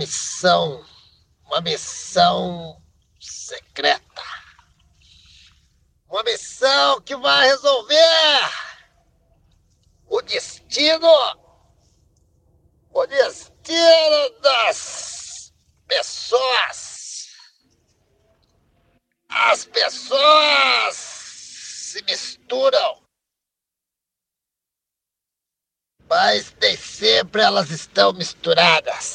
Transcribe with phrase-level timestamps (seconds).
[0.00, 0.84] missão.
[1.46, 2.80] Uma missão
[3.20, 4.22] secreta.
[6.08, 8.40] Uma missão que vai resolver
[10.06, 11.08] o destino.
[12.92, 15.52] O destino das
[15.86, 17.28] pessoas.
[19.28, 23.09] As pessoas se misturam.
[26.20, 29.10] mas nem sempre elas estão misturadas.